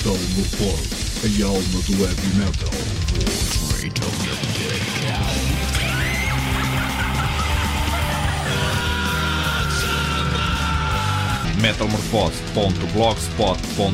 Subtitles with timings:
[0.00, 0.80] Metal no Pod,
[1.24, 2.72] a alma do heavy metal.
[11.60, 13.92] metalmorfose.blogspot.com From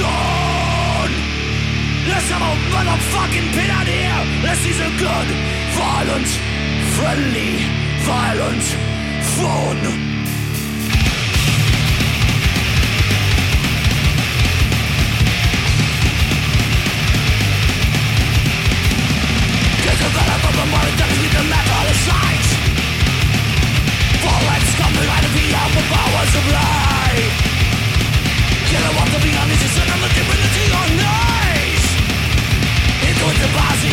[0.00, 1.12] London!
[2.08, 4.22] Let's have a motherfucking pin out here!
[4.42, 5.28] Let's see some good,
[5.76, 6.28] violent,
[6.96, 7.66] friendly,
[8.04, 8.64] violent
[9.36, 10.12] fun!
[20.12, 20.66] Venom from the
[20.98, 22.46] that is the metal sight!
[24.20, 24.92] Fallen scum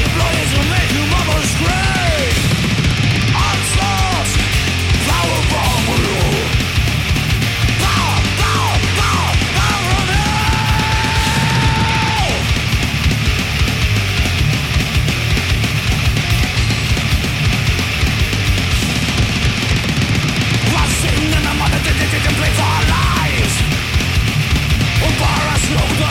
[0.04, 2.49] employees who make you mama scream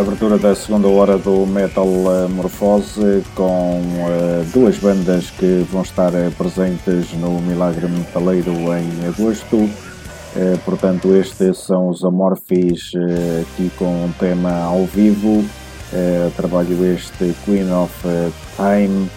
[0.00, 1.86] abertura da segunda hora do Metal
[2.28, 9.56] Morfose com uh, duas bandas que vão estar uh, presentes no Milagre Metaleiro em agosto.
[9.56, 12.92] Uh, portanto, estes são os Amorphis
[13.40, 15.42] aqui com um tema ao vivo.
[16.36, 17.94] trabalho este Queen of
[18.56, 19.08] Time.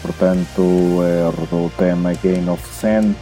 [0.00, 1.00] portanto,
[1.36, 3.14] rodou o tema Gain of Sand.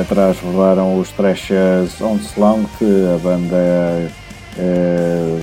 [0.00, 2.66] Atrás rodaram os Trashers Onslaught,
[3.14, 4.10] a banda
[4.56, 5.42] uh,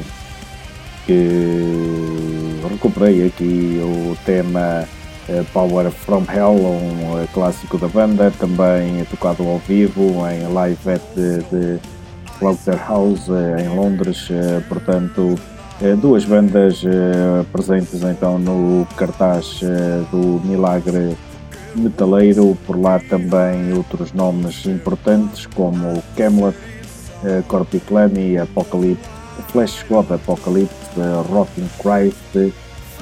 [1.06, 4.86] que recuperei aqui o tema
[5.30, 10.90] uh, Power From Hell, um uh, clássico da banda, também tocado ao vivo em live
[10.90, 11.80] at de, de
[12.88, 13.28] House
[13.60, 14.30] em Londres,
[14.68, 15.36] portanto
[16.02, 16.82] duas bandas
[17.52, 19.60] presentes então no cartaz
[20.10, 21.18] do Milagre
[21.76, 26.58] metaleiro, por lá também outros nomes importantes como Camelot,
[27.24, 29.10] uh, Corpiclan e Apocalypse,
[29.52, 30.76] Flash God Apocalypse,
[31.30, 32.54] Rotting Christ,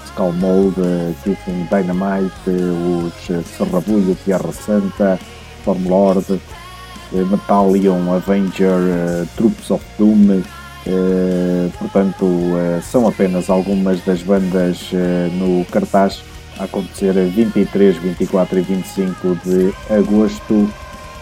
[0.06, 5.20] Skullmold, uh, Kissing Dynamite, os Serrabulho, Tierra Santa,
[5.62, 10.42] Stormlord, uh, Metallion, Avenger, Troops of Doom,
[11.78, 12.26] portanto,
[12.82, 14.90] são apenas algumas das bandas
[15.38, 16.24] no cartaz
[16.60, 20.72] a acontecer a 23, 24 e 25 de agosto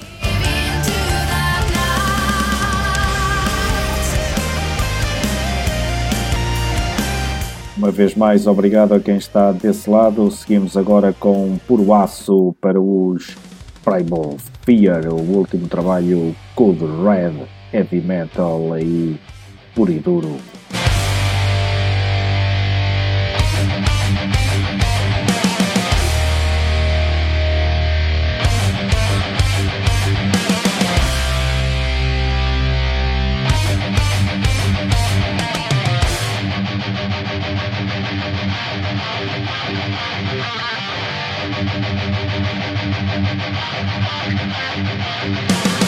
[7.78, 10.30] Uma vez mais, obrigado a quem está desse lado.
[10.30, 13.34] Seguimos agora com Puro Aço para os
[13.82, 14.36] Primal
[14.66, 19.18] Fear, o último trabalho Code Red heavy metal aí
[19.75, 20.38] puro e duro.
[45.20, 45.88] Thank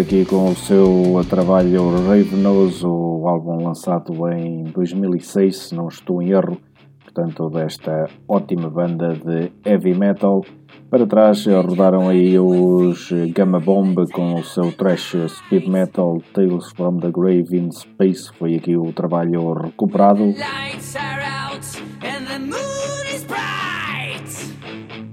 [0.00, 6.30] aqui com o seu trabalho Ravenous, o álbum lançado em 2006, se não estou em
[6.30, 6.56] erro,
[7.04, 10.42] portanto, desta ótima banda de heavy metal.
[10.88, 16.98] Para trás rodaram aí os Gamma Bomb com o seu trash speed metal Tales from
[16.98, 20.34] the Grave in Space, foi aqui o trabalho recuperado.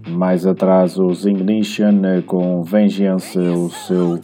[0.09, 4.19] mais atrás os Ignition com Vengeance, o seu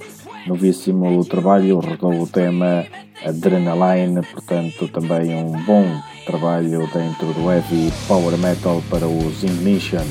[0.45, 2.85] novíssimo trabalho, rodou o tema
[3.25, 5.85] Adrenaline, portanto também um bom
[6.25, 10.03] trabalho dentro do heavy power metal para os Ignition.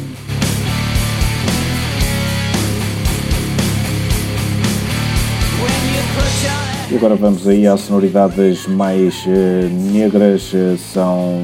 [6.90, 11.42] E agora vamos aí às sonoridades mais uh, negras, uh, são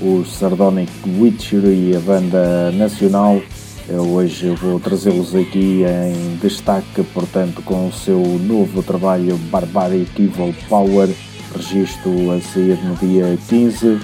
[0.00, 3.40] os Sardonic Witchery, a banda nacional
[3.86, 10.54] Hoje eu vou trazê-los aqui em destaque, portanto, com o seu novo trabalho Barbaric Evil
[10.70, 11.10] Power,
[11.54, 14.00] registro a sair no dia 15.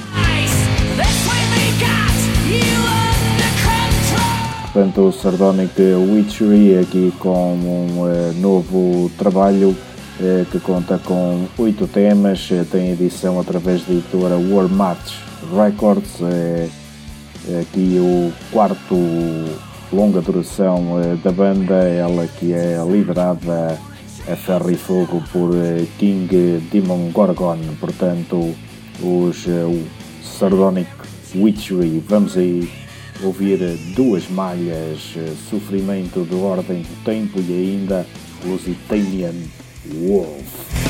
[4.64, 11.86] Portanto, o Sardonic Witchery aqui com um uh, novo trabalho uh, que conta com oito
[11.86, 15.14] temas, uh, tem edição através da editora War Match
[15.56, 16.20] Records,
[17.58, 18.94] aqui o quarto
[19.92, 23.79] longa duração eh, da banda, ela que é liderada
[24.29, 28.55] a ferro e fogo por eh, King Demon Gorgon, portanto
[29.03, 29.83] os uh,
[30.22, 30.90] Sardonic
[31.35, 32.03] Witchery.
[32.07, 32.70] Vamos aí
[33.22, 33.59] ouvir
[33.96, 35.14] duas malhas,
[35.48, 38.07] Sofrimento de Ordem do Tempo e ainda
[38.44, 39.35] Lusitanian
[39.87, 40.89] Wolf.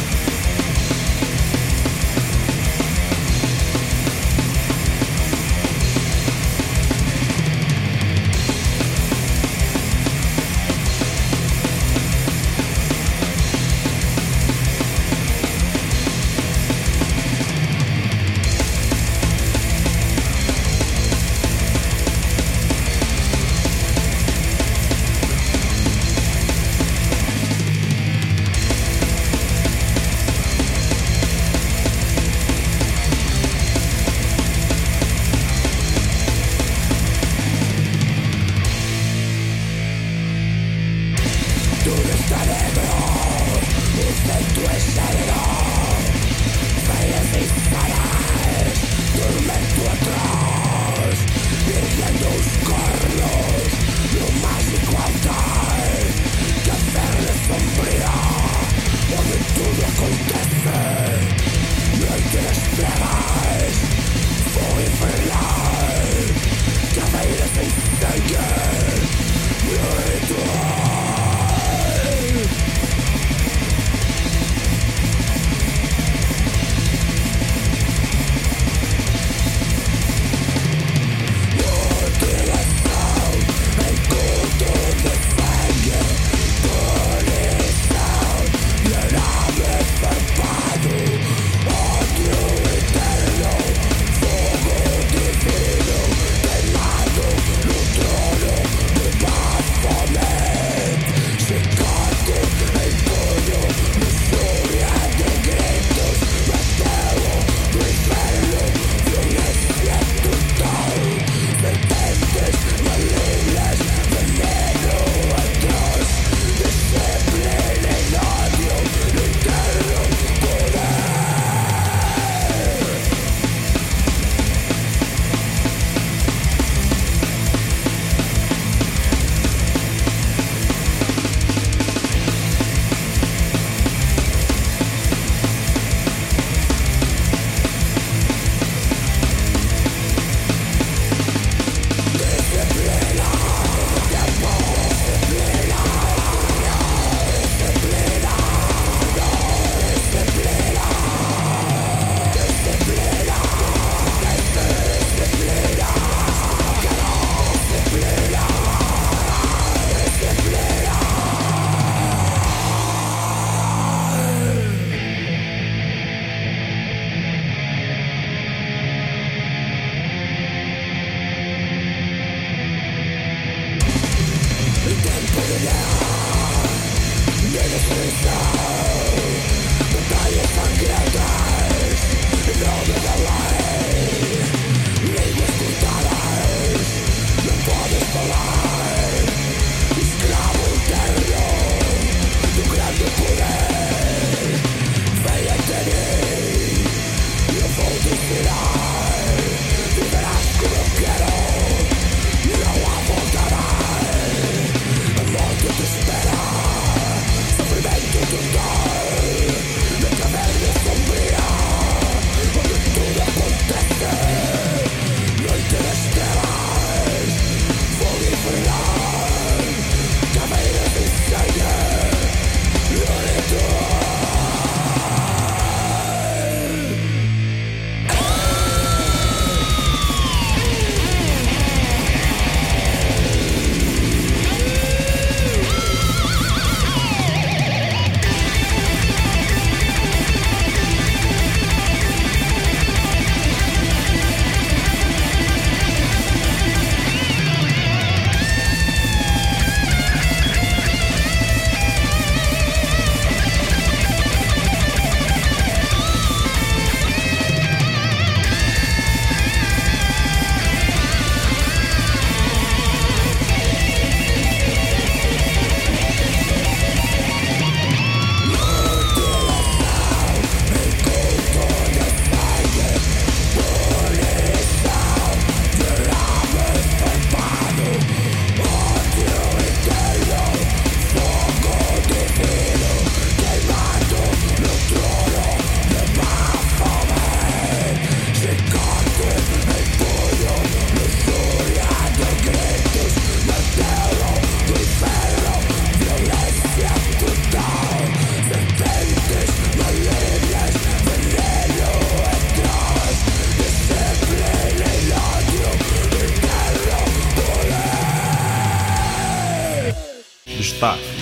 [310.81, 311.20] Bye.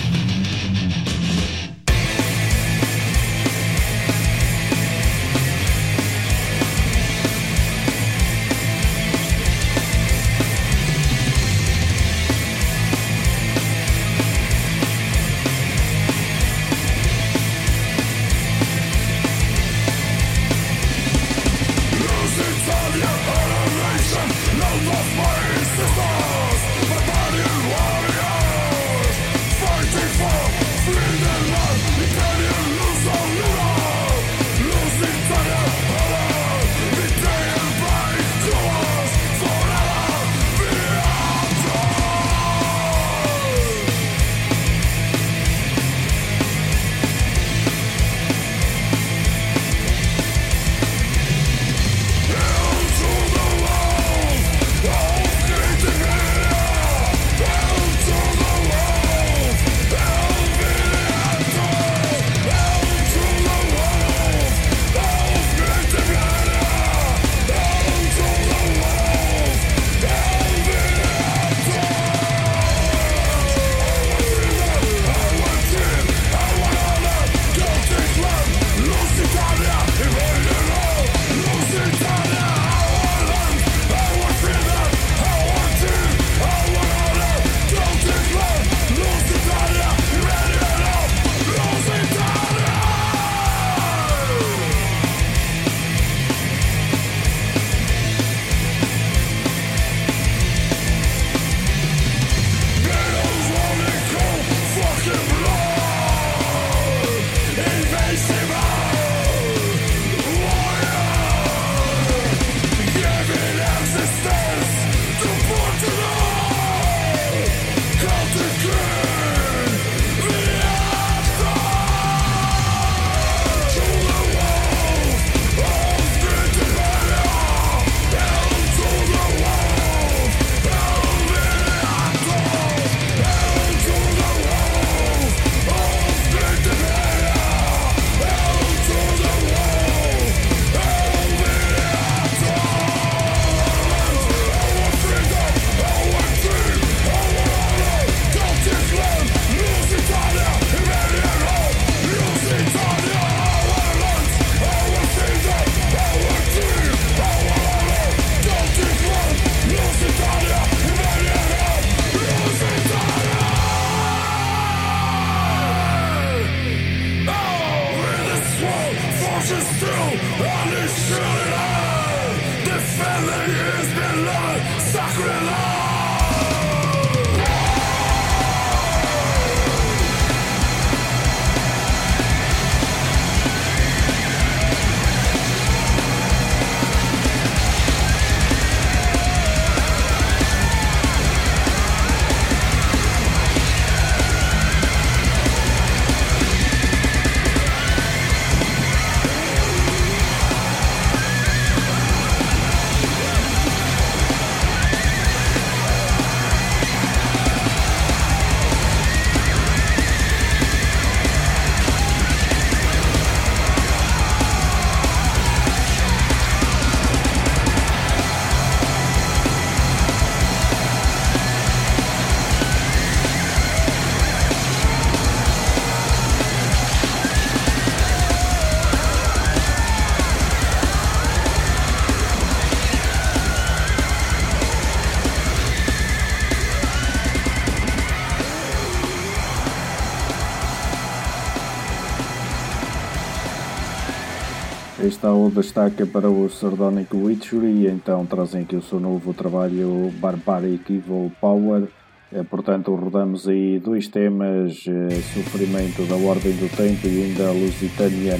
[245.09, 250.93] Está o destaque para o Sardonic Witchery, então trazem aqui o seu novo trabalho Barbaric
[250.93, 251.87] Evil Power.
[252.31, 258.39] É, portanto, rodamos aí dois temas: é, Sofrimento da Ordem do Tempo e ainda Lusitanian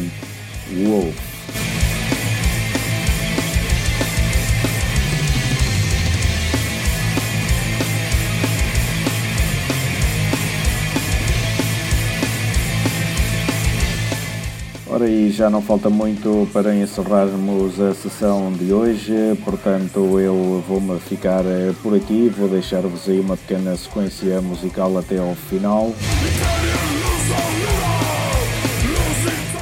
[0.86, 1.29] Wolf.
[15.00, 19.14] Ora, e já não falta muito para encerrarmos a sessão de hoje,
[19.46, 25.18] portanto eu vou-me ficar eh, por aqui, vou deixar-vos aí uma pequena sequência musical até
[25.18, 25.94] ao final.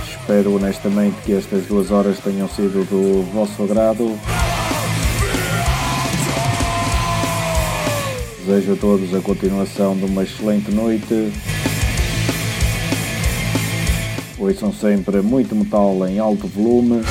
[0.10, 4.18] Espero honestamente que estas duas horas tenham sido do vosso agrado.
[8.44, 11.32] Desejo a todos a continuação de uma excelente noite.
[14.40, 17.02] Ouçam sempre muito metal em alto volume.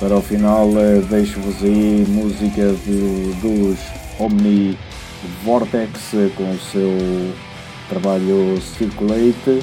[0.00, 3.78] Para o final, eh, deixo-vos aí música de, dos
[4.18, 4.78] Omni
[5.44, 7.34] Vortex com o seu
[7.88, 9.62] trabalho Circulate.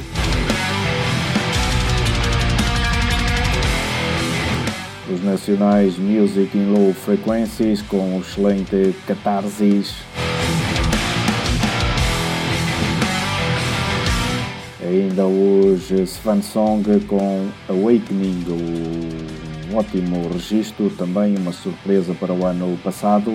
[5.14, 9.95] Os nacionais Music in Low Frequencies com o excelente Catarsis.
[14.82, 18.45] Ainda os Svan Song com Awakening,
[19.72, 23.32] um ótimo registro, também uma surpresa para o ano passado.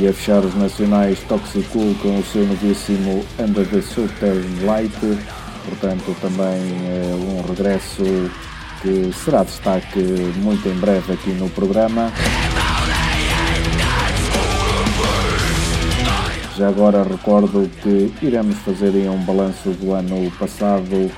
[0.00, 4.98] E a fechar os nacionais Toxicool com o seu novíssimo Under the Southern Light,
[5.68, 8.02] portanto também é um regresso
[8.80, 10.00] que será destaque
[10.36, 12.10] muito em breve aqui no programa.
[16.56, 21.10] Já agora recordo que iremos fazer um balanço do ano passado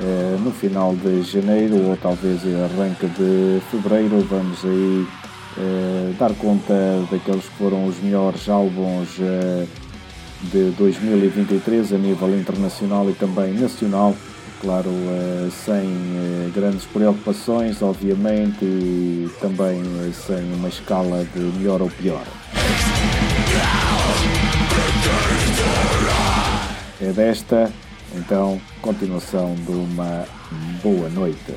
[0.00, 4.24] eh, no final de janeiro ou talvez arranque de fevereiro.
[4.30, 5.06] Vamos aí
[5.56, 6.74] eh, dar conta
[7.10, 9.66] daqueles que foram os melhores álbuns uh,
[10.42, 14.14] de 2023 a nível internacional e também nacional.
[14.60, 19.82] Claro, uh, sem grandes preocupações, obviamente, e também
[20.12, 22.24] sem uma escala de melhor ou pior.
[27.00, 27.72] É desta,
[28.14, 30.24] então, continuação de uma
[30.82, 31.54] boa noite.